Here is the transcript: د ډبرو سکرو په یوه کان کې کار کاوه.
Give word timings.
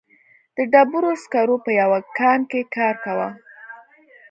د 0.55 0.57
ډبرو 0.71 1.11
سکرو 1.23 1.55
په 1.65 1.71
یوه 1.81 1.99
کان 2.17 2.39
کې 2.51 2.61
کار 2.75 2.95
کاوه. 3.03 3.29